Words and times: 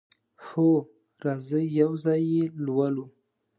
هو، 0.47 0.71
راځئ 1.25 1.65
یو 1.81 1.91
ځای 2.03 2.21
یی 2.33 2.43
لولو 2.65 3.05